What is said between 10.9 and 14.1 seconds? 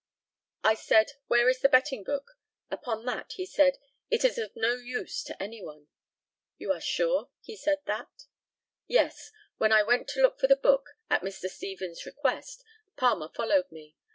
at Mr. Stevens' request, Palmer followed me.